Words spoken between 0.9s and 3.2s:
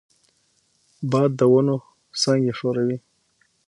باد د ونو څانګې ښوروي